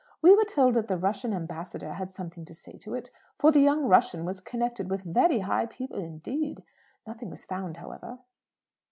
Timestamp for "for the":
3.37-3.59